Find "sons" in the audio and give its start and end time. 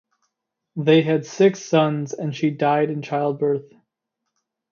1.63-2.11